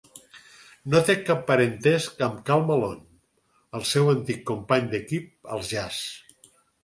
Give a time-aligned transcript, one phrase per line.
[0.93, 3.03] No té cap parentesc amb Karl Malone,
[3.79, 6.01] el seu antic company d'equip als Jazz.